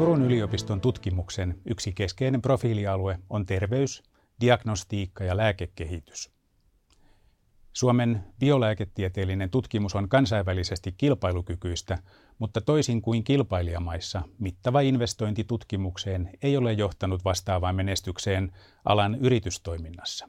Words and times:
Turun 0.00 0.22
yliopiston 0.22 0.80
tutkimuksen 0.80 1.60
yksi 1.64 1.92
keskeinen 1.92 2.42
profiilialue 2.42 3.18
on 3.30 3.46
terveys, 3.46 4.02
diagnostiikka 4.40 5.24
ja 5.24 5.36
lääkekehitys. 5.36 6.30
Suomen 7.72 8.24
biolääketieteellinen 8.38 9.50
tutkimus 9.50 9.94
on 9.94 10.08
kansainvälisesti 10.08 10.92
kilpailukykyistä, 10.92 11.98
mutta 12.38 12.60
toisin 12.60 13.02
kuin 13.02 13.24
kilpailijamaissa, 13.24 14.22
mittava 14.38 14.80
investointi 14.80 15.44
tutkimukseen 15.44 16.30
ei 16.42 16.56
ole 16.56 16.72
johtanut 16.72 17.24
vastaavaan 17.24 17.76
menestykseen 17.76 18.52
alan 18.84 19.14
yritystoiminnassa. 19.14 20.28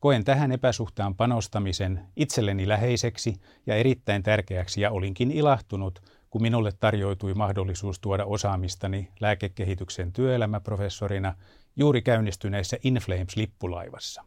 Koen 0.00 0.24
tähän 0.24 0.52
epäsuhtaan 0.52 1.14
panostamisen 1.14 2.00
itselleni 2.16 2.68
läheiseksi 2.68 3.34
ja 3.66 3.74
erittäin 3.74 4.22
tärkeäksi 4.22 4.80
ja 4.80 4.90
olinkin 4.90 5.30
ilahtunut, 5.30 6.02
kun 6.30 6.42
minulle 6.42 6.72
tarjoutui 6.72 7.34
mahdollisuus 7.34 8.00
tuoda 8.00 8.24
osaamistani 8.24 9.08
lääkekehityksen 9.20 10.12
työelämäprofessorina 10.12 11.34
juuri 11.76 12.02
käynnistyneessä 12.02 12.76
Inflames-lippulaivassa. 12.84 14.24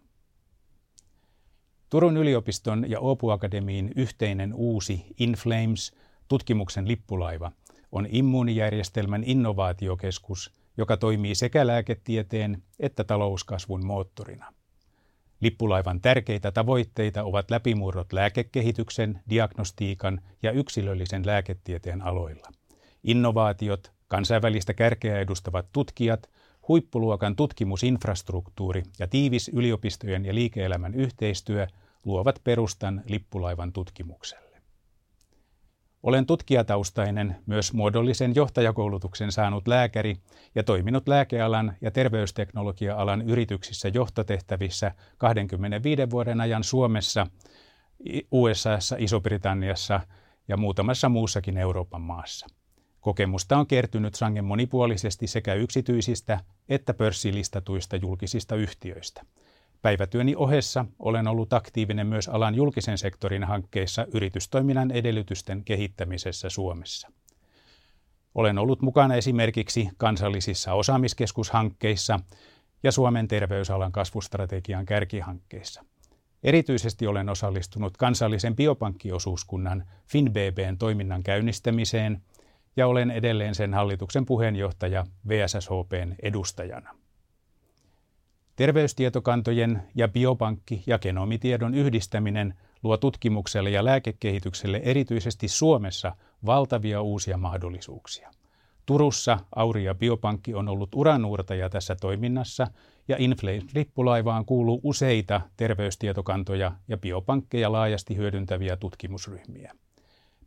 Turun 1.89 2.17
yliopiston 2.17 2.89
ja 2.89 2.99
Åbo 2.99 3.31
Akademiin 3.31 3.91
yhteinen 3.95 4.53
uusi 4.53 5.05
Inflames 5.20 5.95
tutkimuksen 6.27 6.88
lippulaiva 6.88 7.52
on 7.91 8.07
immuunijärjestelmän 8.09 9.23
innovaatiokeskus, 9.23 10.51
joka 10.77 10.98
toimii 10.98 11.35
sekä 11.35 11.67
lääketieteen 11.67 12.63
että 12.79 13.04
talouskasvun 13.04 13.85
moottorina. 13.85 14.54
Lippulaivan 15.43 16.02
tärkeitä 16.02 16.52
tavoitteita 16.52 17.23
ovat 17.23 17.51
läpimurrot 17.51 18.13
lääkekehityksen, 18.13 19.21
diagnostiikan 19.29 20.21
ja 20.43 20.51
yksilöllisen 20.51 21.26
lääketieteen 21.26 22.01
aloilla. 22.01 22.48
Innovaatiot, 23.04 23.91
kansainvälistä 24.07 24.73
kärkeä 24.73 25.20
edustavat 25.20 25.65
tutkijat, 25.73 26.29
huippuluokan 26.68 27.35
tutkimusinfrastruktuuri 27.35 28.84
ja 28.99 29.07
tiivis 29.07 29.51
yliopistojen 29.53 30.26
ja 30.26 30.35
liike-elämän 30.35 30.95
yhteistyö 30.95 31.68
luovat 32.05 32.41
perustan 32.43 33.03
lippulaivan 33.07 33.73
tutkimukselle. 33.73 34.52
Olen 36.04 36.26
tutkijataustainen, 36.26 37.35
myös 37.46 37.73
muodollisen 37.73 38.35
johtajakoulutuksen 38.35 39.32
saanut 39.32 39.68
lääkäri 39.68 40.15
ja 40.55 40.63
toiminut 40.63 41.07
lääkealan 41.07 41.73
ja 41.82 41.91
terveysteknologia-alan 41.91 43.21
yrityksissä 43.21 43.87
johtotehtävissä 43.87 44.91
25 45.18 46.09
vuoden 46.09 46.41
ajan 46.41 46.63
Suomessa, 46.63 47.27
USAssa, 48.31 48.96
Iso-Britanniassa 48.99 49.99
ja 50.48 50.57
muutamassa 50.57 51.09
muussakin 51.09 51.57
Euroopan 51.57 52.01
maassa. 52.01 52.48
Kokemusta 52.99 53.57
on 53.57 53.68
kertynyt 53.68 54.15
sangen 54.15 54.46
monipuolisesti 54.46 55.27
sekä 55.27 55.54
yksityisistä 55.54 56.40
että 56.70 56.93
pörssilistatuista 56.93 57.96
julkisista 57.96 58.55
yhtiöistä– 58.55 59.21
Päivätyöni 59.84 60.35
ohessa 60.35 60.85
olen 60.99 61.27
ollut 61.27 61.53
aktiivinen 61.53 62.07
myös 62.07 62.29
alan 62.29 62.55
julkisen 62.55 62.98
sektorin 62.98 63.43
hankkeissa 63.43 64.06
yritystoiminnan 64.13 64.91
edellytysten 64.91 65.63
kehittämisessä 65.63 66.50
Suomessa. 66.50 67.12
Olen 68.35 68.57
ollut 68.57 68.81
mukana 68.81 69.16
esimerkiksi 69.16 69.90
kansallisissa 69.97 70.73
osaamiskeskushankkeissa 70.73 72.19
ja 72.84 72.91
Suomen 72.91 73.28
terveysalan 73.28 73.91
kasvustrategian 73.91 74.85
kärkihankkeissa. 74.85 75.85
Erityisesti 76.44 77.07
olen 77.07 77.29
osallistunut 77.29 77.97
kansallisen 77.97 78.56
biopankkiosuuskunnan 78.56 79.84
FinBBn 80.07 80.78
toiminnan 80.79 81.23
käynnistämiseen 81.23 82.22
ja 82.78 82.88
olen 82.88 83.12
edelleen 83.12 83.56
sen 83.56 83.74
hallituksen 83.74 84.25
puheenjohtaja 84.25 85.06
VSSHPn 85.28 86.16
edustajana. 86.22 87.03
Terveystietokantojen 88.56 89.84
ja 89.96 90.08
biopankki- 90.08 90.84
ja 90.88 91.00
genomitiedon 91.00 91.75
yhdistäminen 91.75 92.53
luo 92.84 92.97
tutkimukselle 92.97 93.69
ja 93.69 93.86
lääkekehitykselle 93.86 94.81
erityisesti 94.84 95.47
Suomessa 95.47 96.16
valtavia 96.46 97.02
uusia 97.02 97.38
mahdollisuuksia. 97.38 98.31
Turussa 98.86 99.40
Auria 99.56 99.96
Biopankki 99.96 100.53
on 100.53 100.69
ollut 100.69 100.90
uranuurtaja 100.96 101.69
tässä 101.69 101.96
toiminnassa 101.96 102.68
ja 103.08 103.18
Inflame-lippulaivaan 103.18 104.46
kuuluu 104.46 104.80
useita 104.84 105.41
terveystietokantoja 105.58 106.72
ja 106.88 106.97
biopankkeja 106.97 107.72
laajasti 107.72 108.16
hyödyntäviä 108.16 108.78
tutkimusryhmiä. 108.78 109.74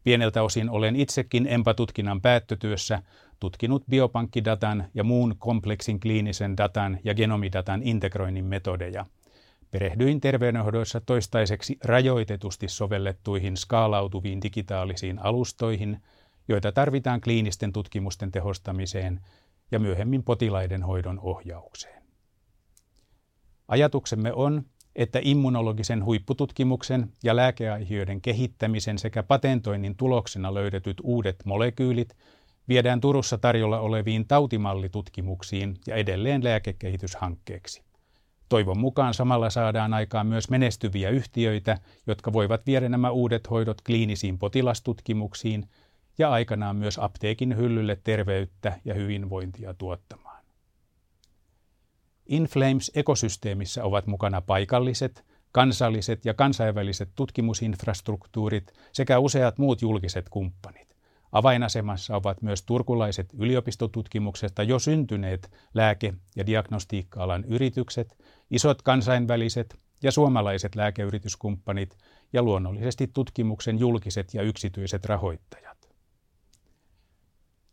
Pieneltä 0.06 0.42
osin 0.42 0.70
olen 0.70 0.96
itsekin 0.96 1.46
EMPA-tutkinnan 1.46 2.20
päättötyössä 2.20 3.02
tutkinut 3.40 3.84
biopankkidatan 3.90 4.84
ja 4.94 5.04
muun 5.04 5.34
kompleksin 5.38 6.00
kliinisen 6.00 6.56
datan 6.56 6.98
ja 7.04 7.14
genomidatan 7.14 7.82
integroinnin 7.82 8.44
metodeja. 8.44 9.06
Perehdyin 9.70 10.20
terveydenhoidoissa 10.20 11.00
toistaiseksi 11.00 11.78
rajoitetusti 11.84 12.68
sovellettuihin 12.68 13.56
skaalautuviin 13.56 14.42
digitaalisiin 14.42 15.18
alustoihin, 15.18 16.02
joita 16.48 16.72
tarvitaan 16.72 17.20
kliinisten 17.20 17.72
tutkimusten 17.72 18.32
tehostamiseen 18.32 19.20
ja 19.70 19.78
myöhemmin 19.78 20.22
potilaiden 20.22 20.82
hoidon 20.82 21.20
ohjaukseen. 21.20 22.02
Ajatuksemme 23.68 24.32
on, 24.32 24.64
että 24.96 25.18
immunologisen 25.22 26.04
huippututkimuksen 26.04 27.12
ja 27.24 27.36
lääkeaihioiden 27.36 28.20
kehittämisen 28.20 28.98
sekä 28.98 29.22
patentoinnin 29.22 29.96
tuloksena 29.96 30.54
löydetyt 30.54 30.96
uudet 31.02 31.36
molekyylit 31.44 32.16
viedään 32.68 33.00
Turussa 33.00 33.38
tarjolla 33.38 33.80
oleviin 33.80 34.26
tautimallitutkimuksiin 34.28 35.76
ja 35.86 35.94
edelleen 35.96 36.44
lääkekehityshankkeeksi. 36.44 37.82
Toivon 38.48 38.78
mukaan 38.78 39.14
samalla 39.14 39.50
saadaan 39.50 39.94
aikaan 39.94 40.26
myös 40.26 40.50
menestyviä 40.50 41.10
yhtiöitä, 41.10 41.78
jotka 42.06 42.32
voivat 42.32 42.66
viedä 42.66 42.88
nämä 42.88 43.10
uudet 43.10 43.50
hoidot 43.50 43.80
kliinisiin 43.80 44.38
potilastutkimuksiin 44.38 45.68
ja 46.18 46.30
aikanaan 46.30 46.76
myös 46.76 46.98
apteekin 46.98 47.56
hyllylle 47.56 47.98
terveyttä 48.04 48.80
ja 48.84 48.94
hyvinvointia 48.94 49.74
tuottamaan. 49.74 50.25
Inflames-ekosysteemissä 52.26 53.84
ovat 53.84 54.06
mukana 54.06 54.40
paikalliset, 54.40 55.24
kansalliset 55.52 56.24
ja 56.24 56.34
kansainväliset 56.34 57.08
tutkimusinfrastruktuurit 57.14 58.72
sekä 58.92 59.18
useat 59.18 59.58
muut 59.58 59.82
julkiset 59.82 60.28
kumppanit. 60.28 60.96
Avainasemassa 61.32 62.16
ovat 62.16 62.42
myös 62.42 62.62
turkulaiset 62.62 63.26
yliopistotutkimuksesta 63.38 64.62
jo 64.62 64.78
syntyneet 64.78 65.52
lääke- 65.74 66.14
ja 66.36 66.46
diagnostiikka-alan 66.46 67.44
yritykset, 67.44 68.18
isot 68.50 68.82
kansainväliset 68.82 69.78
ja 70.02 70.12
suomalaiset 70.12 70.74
lääkeyrityskumppanit 70.74 71.98
ja 72.32 72.42
luonnollisesti 72.42 73.06
tutkimuksen 73.06 73.78
julkiset 73.78 74.34
ja 74.34 74.42
yksityiset 74.42 75.04
rahoittajat. 75.04 75.85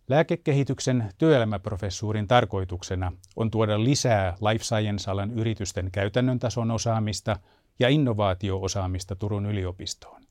Lääkekehityksen 0.08 1.10
työelämäprofessuurin 1.18 2.28
tarkoituksena 2.28 3.12
on 3.36 3.52
tuoda 3.52 3.84
lisää 3.84 4.36
life 4.52 4.64
science-alan 4.64 5.32
yritysten 5.32 5.92
käytännön 5.92 6.40
tason 6.40 6.72
osaamista 6.72 7.36
ja 7.80 7.90
innovaatioosaamista 7.90 9.16
Turun 9.16 9.46
yliopistoon. 9.46 10.22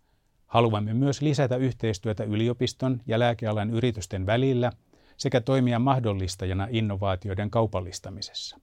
Haluamme 0.46 0.94
myös 0.94 1.22
lisätä 1.22 1.56
yhteistyötä 1.56 2.24
yliopiston 2.24 3.00
ja 3.06 3.18
lääkealan 3.18 3.70
yritysten 3.70 4.26
välillä 4.26 4.72
sekä 5.16 5.40
toimia 5.40 5.78
mahdollistajana 5.78 6.68
innovaatioiden 6.70 7.50
kaupallistamisessa. 7.50 8.58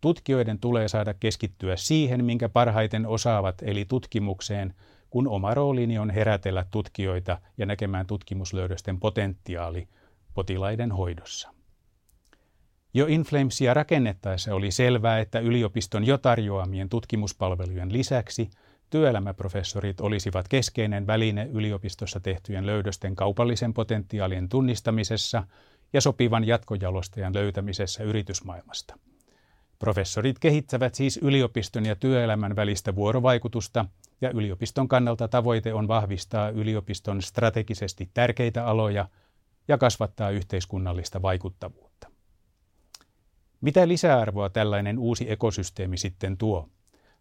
Tutkijoiden 0.00 0.58
tulee 0.58 0.88
saada 0.88 1.14
keskittyä 1.14 1.76
siihen, 1.76 2.24
minkä 2.24 2.48
parhaiten 2.48 3.06
osaavat, 3.06 3.62
eli 3.62 3.84
tutkimukseen, 3.84 4.74
kun 5.10 5.28
oma 5.28 5.54
roolini 5.54 5.98
on 5.98 6.10
herätellä 6.10 6.64
tutkijoita 6.70 7.38
ja 7.58 7.66
näkemään 7.66 8.06
tutkimuslöydösten 8.06 9.00
potentiaali 9.00 9.88
potilaiden 10.34 10.92
hoidossa. 10.92 11.54
Jo 12.94 13.06
Inflamesia 13.06 13.74
rakennettaessa 13.74 14.54
oli 14.54 14.70
selvää, 14.70 15.18
että 15.18 15.38
yliopiston 15.38 16.06
jo 16.06 16.18
tarjoamien 16.18 16.88
tutkimuspalvelujen 16.88 17.92
lisäksi– 17.92 18.50
Työelämäprofessorit 18.90 20.00
olisivat 20.00 20.48
keskeinen 20.48 21.06
väline 21.06 21.48
yliopistossa 21.52 22.20
tehtyjen 22.20 22.66
löydösten 22.66 23.16
kaupallisen 23.16 23.74
potentiaalien 23.74 24.48
tunnistamisessa 24.48 25.42
ja 25.92 26.00
sopivan 26.00 26.46
jatkojalostajan 26.46 27.34
löytämisessä 27.34 28.04
yritysmaailmasta. 28.04 28.98
Professorit 29.78 30.38
kehittävät 30.38 30.94
siis 30.94 31.16
yliopiston 31.22 31.86
ja 31.86 31.96
työelämän 31.96 32.56
välistä 32.56 32.94
vuorovaikutusta, 32.94 33.84
ja 34.20 34.30
yliopiston 34.30 34.88
kannalta 34.88 35.28
tavoite 35.28 35.74
on 35.74 35.88
vahvistaa 35.88 36.48
yliopiston 36.48 37.22
strategisesti 37.22 38.10
tärkeitä 38.14 38.66
aloja 38.66 39.08
ja 39.68 39.78
kasvattaa 39.78 40.30
yhteiskunnallista 40.30 41.22
vaikuttavuutta. 41.22 42.10
Mitä 43.60 43.88
lisäarvoa 43.88 44.48
tällainen 44.48 44.98
uusi 44.98 45.30
ekosysteemi 45.30 45.96
sitten 45.96 46.36
tuo? 46.36 46.68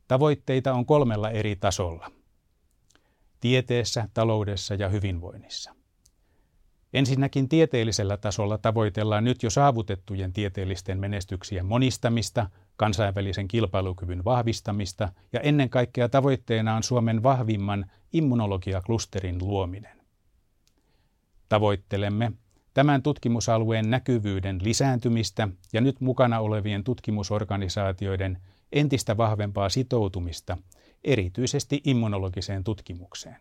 Tavoitteita 0.07 0.73
on 0.73 0.85
kolmella 0.85 1.29
eri 1.29 1.55
tasolla. 1.55 2.11
Tieteessä, 3.39 4.09
taloudessa 4.13 4.75
ja 4.75 4.89
hyvinvoinnissa. 4.89 5.75
Ensinnäkin 6.93 7.49
tieteellisellä 7.49 8.17
tasolla 8.17 8.57
tavoitellaan 8.57 9.23
nyt 9.23 9.43
jo 9.43 9.49
saavutettujen 9.49 10.33
tieteellisten 10.33 10.99
menestyksien 10.99 11.65
monistamista, 11.65 12.49
kansainvälisen 12.75 13.47
kilpailukyvyn 13.47 14.25
vahvistamista 14.25 15.09
ja 15.33 15.39
ennen 15.39 15.69
kaikkea 15.69 16.09
tavoitteena 16.09 16.75
on 16.75 16.83
Suomen 16.83 17.23
vahvimman 17.23 17.91
immunologiaklusterin 18.13 19.37
luominen. 19.39 19.96
Tavoittelemme 21.49 22.31
tämän 22.73 23.03
tutkimusalueen 23.03 23.89
näkyvyyden 23.89 24.59
lisääntymistä 24.63 25.47
ja 25.73 25.81
nyt 25.81 26.01
mukana 26.01 26.39
olevien 26.39 26.83
tutkimusorganisaatioiden 26.83 28.37
entistä 28.71 29.17
vahvempaa 29.17 29.69
sitoutumista 29.69 30.57
erityisesti 31.03 31.81
immunologiseen 31.83 32.63
tutkimukseen. 32.63 33.37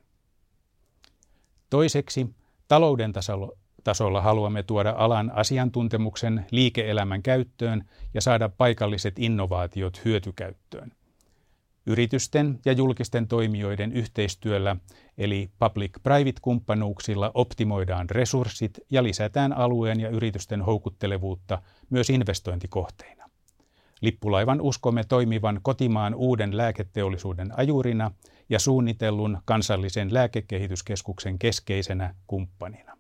Toiseksi 1.71 2.27
talouden 2.69 3.13
tasolla, 3.13 3.53
tasolla 3.85 4.21
haluamme 4.21 4.63
tuoda 4.63 4.95
alan 4.97 5.33
asiantuntemuksen 5.35 6.47
liike-elämän 6.51 7.23
käyttöön 7.23 7.85
ja 8.15 8.21
saada 8.21 8.49
paikalliset 8.49 9.19
innovaatiot 9.19 10.05
hyötykäyttöön. 10.05 10.93
Yritysten 11.87 12.59
ja 12.65 12.73
julkisten 12.73 13.29
toimijoiden 13.29 13.93
yhteistyöllä 13.93 14.77
eli 15.19 15.51
public-private-kumppanuuksilla 15.59 17.31
optimoidaan 17.35 18.11
resurssit 18.11 18.79
ja 18.91 19.03
lisätään 19.03 19.53
alueen 19.53 20.01
ja 20.01 20.09
yritysten 20.09 20.63
houkuttelevuutta 20.63 21.63
myös 21.91 22.11
investointikohteina. 22.11 23.31
Lippulaivan 24.01 24.61
uskomme 24.61 25.05
toimivan 25.05 25.61
kotimaan 25.63 26.15
uuden 26.15 26.57
lääketeollisuuden 26.57 27.59
ajurina 27.59 28.11
ja 28.49 28.59
suunnitellun 28.59 29.39
kansallisen 29.45 30.15
lääkekehityskeskuksen 30.15 31.39
keskeisenä 31.39 32.15
kumppanina. 32.27 32.97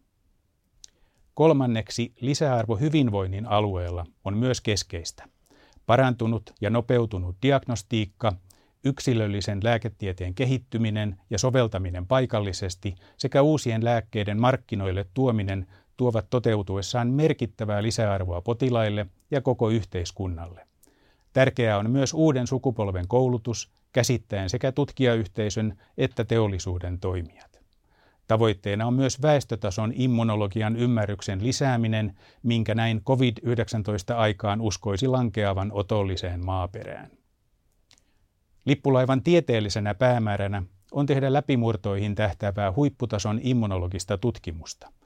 Kolmanneksi 1.34 2.12
lisäarvo 2.20 2.76
hyvinvoinnin 2.76 3.46
alueella 3.46 4.06
on 4.24 4.36
myös 4.36 4.60
keskeistä. 4.60 5.28
Parantunut 5.86 6.52
ja 6.60 6.70
nopeutunut 6.70 7.36
diagnostiikka, 7.42 8.32
yksilöllisen 8.86 9.60
lääketieteen 9.64 10.34
kehittyminen 10.34 11.20
ja 11.30 11.38
soveltaminen 11.38 12.06
paikallisesti 12.06 12.94
sekä 13.16 13.42
uusien 13.42 13.84
lääkkeiden 13.84 14.40
markkinoille 14.40 15.06
tuominen 15.14 15.66
tuovat 15.96 16.26
toteutuessaan 16.30 17.08
merkittävää 17.08 17.82
lisäarvoa 17.82 18.40
potilaille 18.40 19.06
ja 19.30 19.40
koko 19.40 19.68
yhteiskunnalle. 19.70 20.66
Tärkeää 21.32 21.78
on 21.78 21.90
myös 21.90 22.14
uuden 22.14 22.46
sukupolven 22.46 23.08
koulutus, 23.08 23.70
käsittäen 23.92 24.50
sekä 24.50 24.72
tutkijayhteisön 24.72 25.78
että 25.98 26.24
teollisuuden 26.24 27.00
toimijat. 27.00 27.60
Tavoitteena 28.28 28.86
on 28.86 28.94
myös 28.94 29.22
väestötason 29.22 29.92
immunologian 29.94 30.76
ymmärryksen 30.76 31.42
lisääminen, 31.42 32.16
minkä 32.42 32.74
näin 32.74 33.02
COVID-19 33.04 34.14
aikaan 34.14 34.60
uskoisi 34.60 35.06
lankeavan 35.06 35.72
otolliseen 35.72 36.44
maaperään. 36.44 37.10
Lippulaivan 38.66 39.22
tieteellisenä 39.22 39.94
päämääränä 39.94 40.62
on 40.92 41.06
tehdä 41.06 41.32
läpimurtoihin 41.32 42.14
tähtäävää 42.14 42.72
huipputason 42.72 43.40
immunologista 43.42 44.18
tutkimusta– 44.18 44.92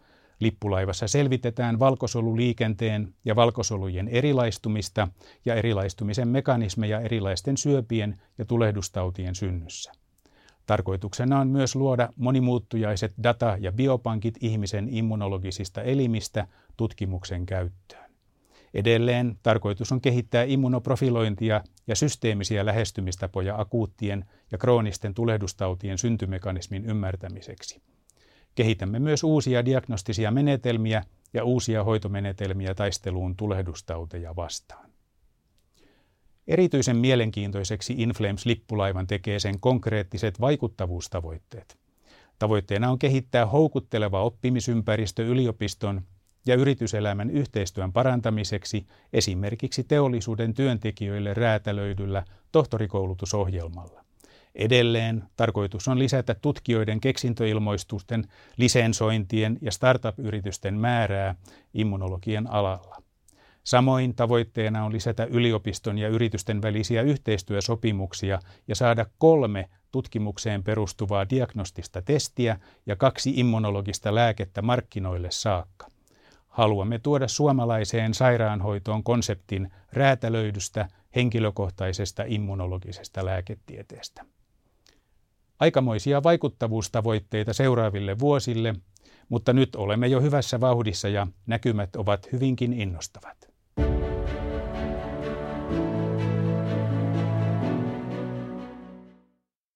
Lippulaivassa 0.41 1.09
selvitetään 1.09 1.79
valkosoluliikenteen 1.79 3.15
ja 3.25 3.37
valkosolujen 3.37 4.09
erilaistumista 4.09 5.09
ja 5.45 5.55
erilaistumisen 5.55 6.29
mekanismeja 6.29 7.01
erilaisten 7.01 7.57
syöpien 7.57 8.21
ja 8.39 8.45
tulehdustautien 8.45 9.35
synnyssä. 9.35 9.93
Tarkoituksena 10.67 11.41
on 11.41 11.49
myös 11.49 11.77
luoda 11.77 12.09
monimuuttujaiset 12.17 13.15
data- 13.23 13.57
ja 13.61 13.73
biopankit 13.73 14.35
ihmisen 14.41 14.89
immunologisista 14.91 15.83
elimistä 15.83 16.47
tutkimuksen 16.77 17.47
käyttöön. 17.47 18.10
Edelleen 18.75 19.39
tarkoitus 19.43 19.93
on 19.93 20.01
kehittää 20.01 20.45
immunoprofilointia 20.45 21.65
ja 21.87 21.97
systeemisiä 21.97 22.67
lähestymistapoja 22.67 23.61
akuuttien 23.61 24.25
ja 24.53 24.59
kroonisten 24.59 25.15
tulehdustautien 25.15 25.99
syntymekanismin 25.99 26.85
ymmärtämiseksi. 26.85 27.83
Kehitämme 28.55 28.99
myös 28.99 29.25
uusia 29.25 29.65
diagnostisia 29.65 30.31
menetelmiä 30.31 31.05
ja 31.35 31.45
uusia 31.45 31.85
hoitomenetelmiä 31.85 32.75
taisteluun 32.75 33.37
tulehdustauteja 33.37 34.37
vastaan. 34.37 34.91
Erityisen 36.49 36.97
mielenkiintoiseksi 36.97 37.95
Inflames-lippulaivan 37.99 39.07
tekee 39.07 39.39
sen 39.39 39.61
konkreettiset 39.61 40.41
vaikuttavuustavoitteet. 40.41 41.79
Tavoitteena 42.39 42.91
on 42.91 42.99
kehittää 42.99 43.47
houkutteleva 43.47 44.23
oppimisympäristö 44.23 45.27
yliopiston 45.27 46.03
ja 46.47 46.55
yrityselämän 46.55 47.31
yhteistyön 47.31 47.93
parantamiseksi 47.93 48.87
esimerkiksi 49.13 49.85
teollisuuden 49.85 50.55
työntekijöille 50.55 51.35
räätälöidyllä 51.35 52.25
tohtorikoulutusohjelmalla. 52.53 54.05
Edelleen 54.55 55.25
tarkoitus 55.37 55.89
on 55.89 55.99
lisätä 55.99 56.35
tutkijoiden 56.35 57.01
keksintöilmoistusten, 57.01 58.25
lisensointien 58.57 59.59
ja 59.63 59.73
startup-yritysten 59.73 60.75
määrää 60.75 61.35
immunologian 61.75 62.47
alalla. 62.47 63.03
Samoin 63.65 64.15
tavoitteena 64.15 64.85
on 64.85 64.93
lisätä 64.93 65.25
yliopiston 65.25 65.99
ja 65.99 66.09
yritysten 66.09 66.63
välisiä 66.63 67.03
yhteistyösopimuksia 67.03 68.39
ja 68.69 68.75
saada 68.75 69.07
kolme 69.19 69.69
tutkimukseen 69.91 70.63
perustuvaa 70.63 71.31
diagnostista 71.31 72.03
testiä 72.03 72.61
ja 72.87 72.97
kaksi 72.97 73.33
immunologista 73.37 74.15
lääkettä 74.15 74.63
markkinoille 74.63 75.31
saakka. 75.31 76.00
Haluamme 76.51 76.99
tuoda 76.99 77.29
suomalaiseen 77.29 78.15
sairaanhoitoon 78.15 79.05
konseptin 79.05 79.73
räätälöidystä 79.93 80.89
henkilökohtaisesta 81.17 82.23
immunologisesta 82.27 83.25
lääketieteestä. 83.25 84.25
Aikamoisia 85.61 86.23
vaikuttavuustavoitteita 86.23 87.53
seuraaville 87.53 88.19
vuosille, 88.19 88.75
mutta 89.29 89.53
nyt 89.53 89.77
olemme 89.77 90.07
jo 90.07 90.21
hyvässä 90.21 90.61
vauhdissa 90.61 91.09
ja 91.09 91.27
näkymät 91.47 91.97
ovat 91.97 92.33
hyvinkin 92.33 92.73
innostavat. 92.73 93.50